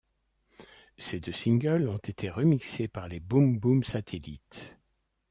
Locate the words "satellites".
3.83-4.79